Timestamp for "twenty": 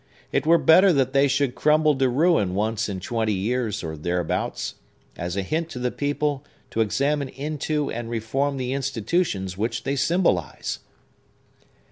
3.01-3.33